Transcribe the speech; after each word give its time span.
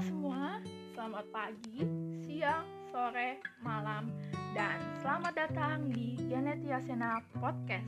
semua, 0.00 0.56
selamat 0.96 1.28
pagi, 1.28 1.84
siang, 2.24 2.64
sore, 2.88 3.36
malam, 3.60 4.08
dan 4.56 4.80
selamat 5.04 5.36
datang 5.36 5.92
di 5.92 6.16
Genetia 6.24 6.80
Sena 6.80 7.20
Podcast. 7.36 7.84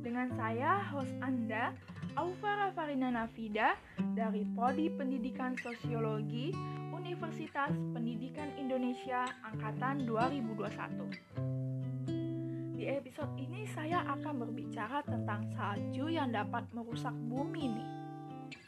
Dengan 0.00 0.32
saya, 0.32 0.80
host 0.88 1.12
Anda, 1.20 1.76
Aufa 2.16 2.64
Rafarina 2.64 3.12
Nafida 3.12 3.76
dari 4.16 4.40
Prodi 4.56 4.88
Pendidikan 4.88 5.52
Sosiologi 5.60 6.56
Universitas 6.96 7.76
Pendidikan 7.92 8.48
Indonesia 8.56 9.28
Angkatan 9.52 10.08
2021. 10.08 12.72
Di 12.72 12.88
episode 12.88 13.36
ini 13.36 13.68
saya 13.68 14.00
akan 14.16 14.48
berbicara 14.48 15.04
tentang 15.04 15.44
salju 15.52 16.08
yang 16.08 16.32
dapat 16.32 16.64
merusak 16.72 17.12
bumi 17.28 17.68
nih. 17.68 18.01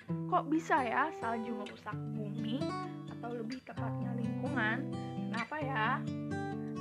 Kok 0.04 0.44
bisa 0.52 0.84
ya 0.84 1.08
salju 1.16 1.56
merusak 1.56 1.96
bumi 2.12 2.60
atau 3.08 3.30
lebih 3.32 3.60
tepatnya 3.64 4.12
lingkungan? 4.12 4.92
Kenapa 5.32 5.56
ya? 5.62 5.88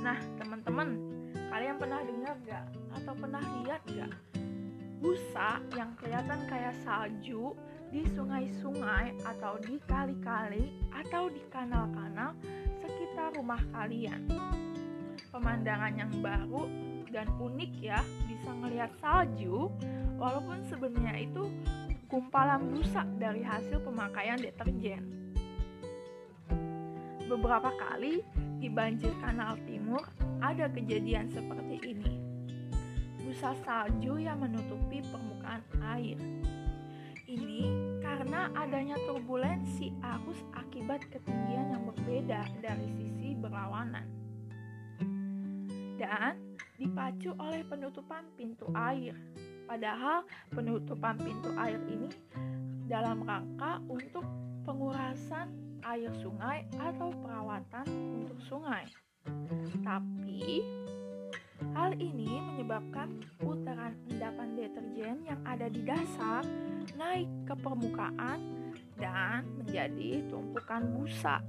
Nah, 0.04 0.18
teman-teman, 0.36 0.88
kalian 1.48 1.76
pernah 1.80 2.00
dengar 2.04 2.36
gak 2.44 2.66
atau 3.00 3.12
pernah 3.16 3.44
lihat 3.62 3.80
gak 3.88 4.12
busa 5.00 5.60
yang 5.76 5.92
kelihatan 6.00 6.40
kayak 6.48 6.76
salju 6.84 7.52
di 7.88 8.04
sungai-sungai 8.12 9.16
atau 9.24 9.60
di 9.60 9.76
kali-kali 9.84 10.72
atau 10.92 11.28
di 11.32 11.40
kanal-kanal 11.48 12.36
sekitar 12.80 13.32
rumah 13.36 13.60
kalian? 13.72 14.28
Pemandangan 15.32 15.92
yang 15.96 16.12
baru 16.20 16.68
dan 17.08 17.30
unik 17.40 17.72
ya, 17.80 18.00
bisa 18.28 18.50
ngelihat 18.60 18.90
salju 19.00 19.72
walaupun 20.20 20.60
sebenarnya 20.68 21.26
itu 21.26 21.48
gumpalan 22.14 22.70
busa 22.70 23.02
dari 23.18 23.42
hasil 23.42 23.82
pemakaian 23.82 24.38
deterjen. 24.38 25.02
Beberapa 27.26 27.74
kali 27.74 28.22
di 28.62 28.70
banjir 28.70 29.10
kanal 29.18 29.58
timur 29.66 30.06
ada 30.38 30.70
kejadian 30.70 31.26
seperti 31.34 31.82
ini. 31.82 32.22
Busa 33.18 33.58
salju 33.66 34.22
yang 34.22 34.46
menutupi 34.46 35.02
permukaan 35.10 35.66
air. 35.98 36.14
Ini 37.26 37.66
karena 37.98 38.46
adanya 38.54 38.94
turbulensi 39.10 39.90
arus 39.98 40.38
akibat 40.54 41.02
ketinggian 41.10 41.74
yang 41.74 41.82
berbeda 41.82 42.46
dari 42.62 42.94
sisi 42.94 43.34
berlawanan. 43.34 44.06
Dan 45.98 46.38
dipacu 46.78 47.34
oleh 47.42 47.66
penutupan 47.66 48.22
pintu 48.38 48.70
air 48.70 49.18
Padahal 49.64 50.24
penutupan 50.52 51.16
pintu 51.18 51.50
air 51.56 51.80
ini 51.88 52.08
dalam 52.84 53.24
rangka 53.24 53.80
untuk 53.88 54.24
pengurasan 54.64 55.52
air 55.84 56.12
sungai 56.20 56.64
atau 56.80 57.12
perawatan 57.20 57.86
untuk 58.24 58.40
sungai. 58.44 58.84
Tapi 59.84 60.64
hal 61.76 61.96
ini 61.96 62.40
menyebabkan 62.40 63.20
putaran 63.40 63.96
endapan 64.08 64.48
deterjen 64.56 65.16
yang 65.24 65.40
ada 65.44 65.68
di 65.68 65.80
dasar 65.84 66.44
naik 66.96 67.28
ke 67.48 67.54
permukaan 67.60 68.40
dan 69.00 69.44
menjadi 69.60 70.24
tumpukan 70.28 70.82
busa. 70.92 71.40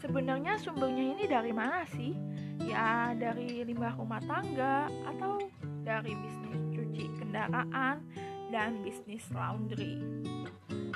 Sebenarnya 0.00 0.56
sumbernya 0.56 1.04
ini 1.12 1.24
dari 1.28 1.52
mana 1.52 1.84
sih? 1.92 2.16
Ya 2.64 3.16
dari 3.16 3.64
limbah 3.64 3.96
rumah 3.96 4.20
tangga 4.24 4.88
atau 5.08 5.40
dari 5.80 6.12
bisnis 6.12 6.62
cuci 6.76 7.04
kendaraan 7.16 8.04
dan 8.50 8.82
bisnis 8.82 9.24
laundry. 9.32 9.96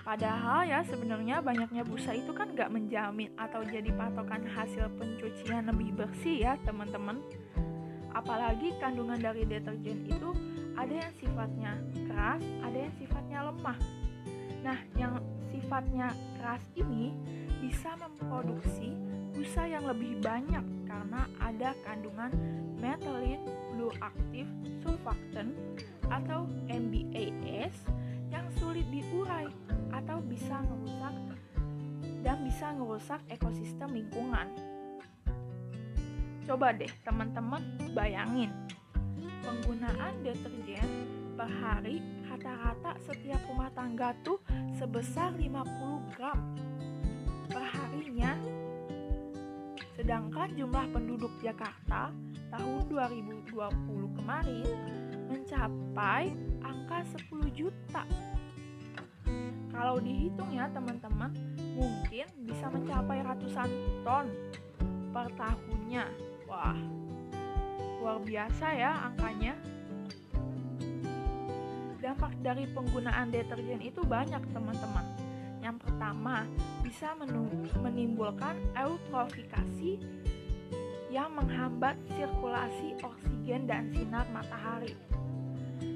Padahal 0.05 0.69
ya 0.69 0.84
sebenarnya 0.84 1.41
banyaknya 1.41 1.81
busa 1.87 2.12
itu 2.12 2.34
kan 2.37 2.53
gak 2.53 2.69
menjamin 2.69 3.33
atau 3.41 3.65
jadi 3.65 3.88
patokan 3.97 4.44
hasil 4.44 4.93
pencucian 5.00 5.71
lebih 5.72 5.97
bersih 5.97 6.44
ya 6.44 6.61
teman-teman. 6.69 7.25
Apalagi 8.12 8.77
kandungan 8.78 9.17
dari 9.17 9.49
deterjen 9.49 10.05
itu 10.05 10.31
ada 10.75 10.93
yang 10.93 11.12
sifatnya 11.17 11.72
keras, 12.11 12.43
ada 12.62 12.78
yang 12.78 12.94
sifatnya 13.00 13.38
lemah. 13.49 13.78
Nah, 14.61 14.78
yang 14.99 15.15
sifatnya 15.50 16.09
keras 16.37 16.62
ini 16.77 17.15
bisa 17.65 17.97
memproduksi 17.97 18.93
busa 19.34 19.67
yang 19.67 19.88
lebih 19.88 20.21
banyak 20.21 20.62
karena 20.94 21.27
ada 21.43 21.75
kandungan 21.82 22.31
methylene 22.78 23.43
blue 23.75 23.91
active 23.99 24.47
surfactant 24.78 25.50
atau 26.06 26.47
MBAS 26.71 27.75
yang 28.31 28.47
sulit 28.62 28.87
diurai 28.94 29.50
atau 29.91 30.22
bisa 30.22 30.62
merusak 30.62 31.15
dan 32.22 32.47
bisa 32.47 32.71
merusak 32.78 33.21
ekosistem 33.27 33.91
lingkungan. 33.91 34.47
Coba 36.47 36.71
deh 36.71 36.91
teman-teman 37.03 37.62
bayangin 37.91 38.55
penggunaan 39.43 40.15
deterjen 40.22 40.88
per 41.34 41.50
hari 41.50 41.99
rata-rata 42.31 42.94
setiap 43.03 43.43
rumah 43.50 43.69
tangga 43.75 44.15
tuh 44.22 44.38
sebesar 44.78 45.34
50 45.34 46.15
gram 46.15 46.38
per 47.50 47.65
harinya 47.66 48.38
Sedangkan 50.04 50.53
jumlah 50.53 50.92
penduduk 50.92 51.32
Jakarta 51.41 52.12
tahun 52.53 52.84
2020 52.92 53.56
kemarin 54.20 54.69
mencapai 55.32 56.28
angka 56.60 57.09
10 57.32 57.48
juta. 57.56 58.04
Kalau 59.72 59.97
dihitung 60.04 60.53
ya 60.53 60.69
teman-teman, 60.76 61.32
mungkin 61.72 62.28
bisa 62.44 62.69
mencapai 62.69 63.25
ratusan 63.25 63.64
ton 64.04 64.28
per 65.09 65.32
tahunnya. 65.41 66.04
Wah, 66.53 66.76
luar 68.04 68.20
biasa 68.20 68.76
ya 68.76 69.09
angkanya. 69.09 69.56
Dampak 72.04 72.37
dari 72.44 72.69
penggunaan 72.76 73.32
deterjen 73.32 73.81
itu 73.81 74.04
banyak 74.04 74.44
teman-teman 74.53 75.13
yang 75.64 75.80
pertama, 75.80 76.44
bisa 76.84 77.16
menimbulkan 77.80 78.52
eutrofikasi 78.76 79.97
yang 81.08 81.32
menghambat 81.32 81.97
sirkulasi 82.12 83.00
oksigen 83.00 83.64
dan 83.64 83.88
sinar 83.88 84.28
matahari. 84.28 84.92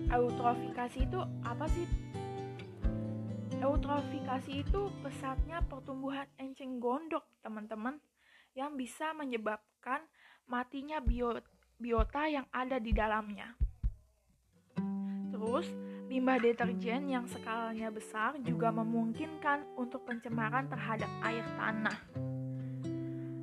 Eutrofikasi 0.09 1.05
itu 1.05 1.21
apa 1.45 1.69
sih? 1.69 1.85
Eutrofikasi 3.61 4.65
itu 4.65 4.89
pesatnya 5.05 5.61
pertumbuhan 5.69 6.25
enceng 6.41 6.81
gondok, 6.81 7.29
teman-teman, 7.45 8.01
yang 8.57 8.73
bisa 8.73 9.13
menyebabkan 9.13 10.01
matinya 10.49 10.97
biota 11.77 12.25
yang 12.25 12.49
ada 12.57 12.81
di 12.81 12.97
dalamnya. 12.97 13.53
Terus, 15.29 15.69
Limbah 16.09 16.41
deterjen 16.41 17.13
yang 17.13 17.29
skalanya 17.29 17.93
besar 17.93 18.33
juga 18.41 18.73
memungkinkan 18.73 19.77
untuk 19.77 20.09
pencemaran 20.09 20.65
terhadap 20.65 21.11
air 21.21 21.45
tanah. 21.61 21.99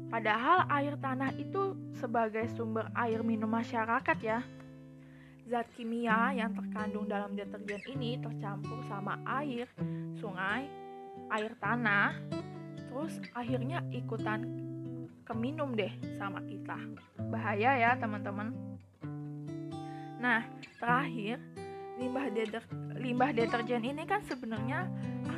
Padahal 0.10 0.66
air 0.74 0.98
tanah 0.98 1.30
itu 1.38 1.78
sebagai 2.02 2.50
sumber 2.58 2.90
air 2.98 3.22
minum 3.22 3.54
masyarakat 3.54 4.18
ya. 4.18 4.42
Zat 5.46 5.70
kimia 5.78 6.34
yang 6.34 6.58
terkandung 6.58 7.06
dalam 7.06 7.38
deterjen 7.38 7.86
ini 7.86 8.18
tercampur 8.18 8.82
sama 8.90 9.22
air, 9.30 9.70
sungai, 10.18 10.66
air 11.30 11.54
tanah, 11.62 12.18
terus 12.90 13.22
akhirnya 13.38 13.86
ikutan 13.94 14.42
keminum 15.22 15.78
deh 15.78 15.94
sama 16.18 16.42
kita. 16.42 16.82
Bahaya 17.30 17.78
ya 17.78 17.92
teman-teman. 17.94 18.58
Nah, 20.18 20.42
terakhir, 20.82 21.38
limbah 21.96 22.28
deter 22.28 22.64
limbah 23.00 23.32
deterjen 23.32 23.84
ini 23.88 24.04
kan 24.04 24.20
sebenarnya 24.28 24.88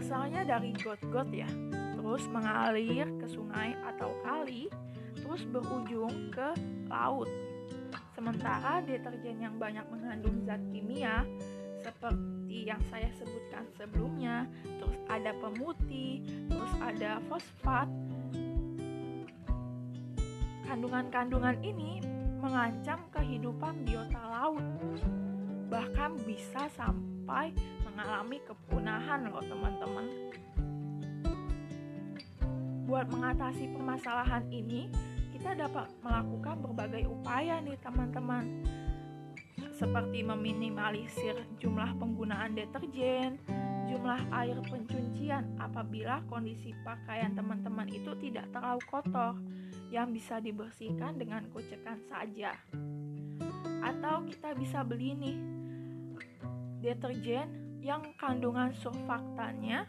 asalnya 0.01 0.41
dari 0.45 0.73
got-got 0.77 1.29
ya. 1.29 1.49
Terus 1.97 2.23
mengalir 2.31 3.07
ke 3.19 3.27
sungai 3.27 3.75
atau 3.83 4.13
kali 4.23 4.71
terus 5.17 5.43
berujung 5.49 6.31
ke 6.31 6.55
laut. 6.87 7.29
Sementara 8.15 8.81
deterjen 8.81 9.37
yang 9.43 9.55
banyak 9.61 9.85
mengandung 9.93 10.41
zat 10.47 10.61
kimia 10.73 11.27
seperti 11.83 12.65
yang 12.65 12.81
saya 12.89 13.09
sebutkan 13.13 13.63
sebelumnya 13.77 14.49
terus 14.63 14.97
ada 15.11 15.31
pemutih 15.37 16.25
terus 16.49 16.73
ada 16.81 17.21
fosfat. 17.29 17.89
Kandungan-kandungan 20.67 21.63
ini 21.63 22.03
mengancam 22.41 22.99
kehidupan 23.13 23.87
biota 23.87 24.19
laut 24.19 24.65
bahkan 25.67 26.15
bisa 26.23 26.71
sampai 26.73 27.51
mengalami 27.83 28.39
kepunahan 28.47 29.27
loh 29.27 29.43
teman-teman. 29.43 30.05
Buat 32.87 33.11
mengatasi 33.11 33.67
permasalahan 33.75 34.47
ini, 34.47 34.87
kita 35.35 35.53
dapat 35.59 35.91
melakukan 35.99 36.63
berbagai 36.63 37.03
upaya 37.11 37.59
nih 37.59 37.77
seperti 39.77 40.25
meminimalisir 40.25 41.37
jumlah 41.61 41.93
penggunaan 42.01 42.57
deterjen 42.57 43.37
jumlah 43.87 44.19
air 44.35 44.59
pencucian 44.67 45.55
apabila 45.61 46.19
kondisi 46.27 46.75
pakaian 46.83 47.31
teman-teman 47.37 47.87
itu 47.87 48.11
tidak 48.19 48.51
terlalu 48.51 48.83
kotor 48.83 49.39
yang 49.87 50.11
bisa 50.11 50.43
dibersihkan 50.43 51.15
dengan 51.15 51.47
kucekan 51.55 52.03
saja. 52.11 52.51
Atau 53.79 54.27
kita 54.27 54.51
bisa 54.59 54.83
beli 54.83 55.15
nih 55.15 55.37
deterjen 56.87 57.51
yang 57.83 58.15
kandungan 58.15 58.71
surfaktannya 58.79 59.83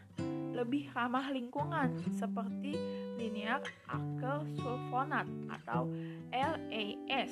lebih 0.51 0.91
ramah 0.91 1.31
lingkungan 1.31 1.95
seperti 2.19 2.75
linear 3.15 3.63
alkyl 3.87 4.43
sulfonat 4.59 5.31
atau 5.47 5.87
LAS. 6.35 7.31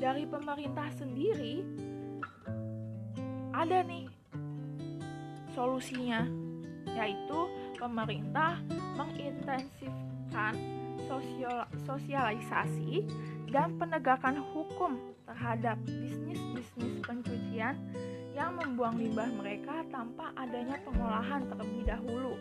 Dari 0.00 0.24
pemerintah 0.24 0.88
sendiri 0.96 1.60
ada 3.52 3.84
nih 3.84 4.08
solusinya 5.52 6.24
yaitu 6.96 7.40
pemerintah 7.76 8.56
mengintensifkan 8.96 10.81
sosialisasi 11.84 13.04
dan 13.52 13.76
penegakan 13.76 14.40
hukum 14.40 14.96
terhadap 15.28 15.76
bisnis-bisnis 15.84 17.04
pencucian 17.04 17.76
yang 18.32 18.56
membuang 18.56 18.96
limbah 18.96 19.28
mereka 19.36 19.84
tanpa 19.92 20.32
adanya 20.40 20.80
pengolahan 20.88 21.44
terlebih 21.52 21.82
dahulu. 21.84 22.34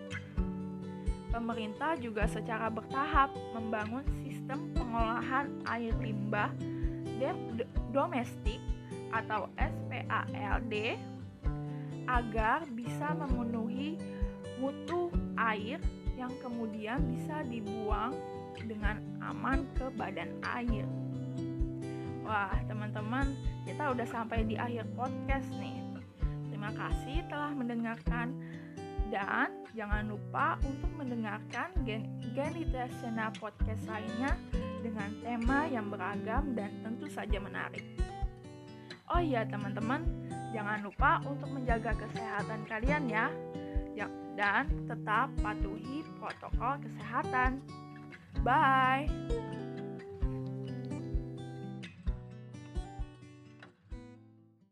Pemerintah 1.32 1.96
juga 2.00 2.28
secara 2.28 2.68
bertahap 2.68 3.32
membangun 3.56 4.04
sistem 4.24 4.72
pengolahan 4.76 5.48
air 5.68 5.96
limbah 6.00 6.52
domestik 7.92 8.60
atau 9.12 9.52
SPALD 9.60 10.74
agar 12.10 12.66
bisa 12.74 13.14
memenuhi 13.14 14.00
mutu 14.58 15.14
air 15.38 15.78
yang 16.22 16.34
kemudian 16.38 17.02
bisa 17.10 17.42
dibuang 17.50 18.14
dengan 18.70 19.02
aman 19.26 19.66
ke 19.74 19.90
badan 19.98 20.30
air. 20.46 20.86
Wah, 22.22 22.54
teman-teman, 22.70 23.34
kita 23.66 23.90
udah 23.90 24.06
sampai 24.06 24.46
di 24.46 24.54
akhir 24.54 24.86
podcast 24.94 25.50
nih. 25.58 25.82
Terima 26.54 26.70
kasih 26.78 27.26
telah 27.26 27.50
mendengarkan 27.58 28.38
dan 29.10 29.50
jangan 29.74 30.14
lupa 30.14 30.62
untuk 30.62 30.94
mendengarkan 30.94 31.74
Gen 31.84 32.06
Genitasiana 32.38 33.34
podcast 33.36 33.84
lainnya 33.90 34.38
dengan 34.86 35.10
tema 35.26 35.66
yang 35.68 35.90
beragam 35.90 36.54
dan 36.54 36.70
tentu 36.86 37.10
saja 37.10 37.42
menarik. 37.42 37.84
Oh 39.12 39.20
iya 39.20 39.44
teman-teman, 39.44 40.06
jangan 40.56 40.80
lupa 40.86 41.20
untuk 41.28 41.50
menjaga 41.52 41.98
kesehatan 41.98 42.64
kalian 42.70 43.10
ya. 43.10 43.28
Ya 43.96 44.08
dan 44.40 44.68
tetap 44.88 45.30
patuhi 45.40 46.02
protokol 46.18 46.80
kesehatan. 46.82 47.60
Bye. 48.42 49.61